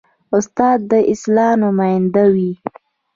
[0.35, 2.51] استاد د اصلاح نماینده وي.